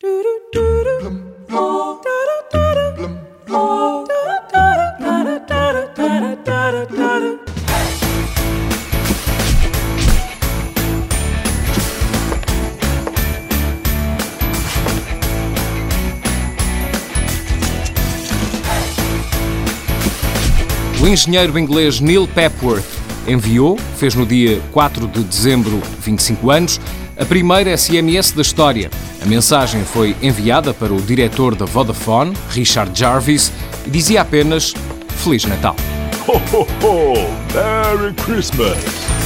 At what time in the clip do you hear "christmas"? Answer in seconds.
38.14-39.17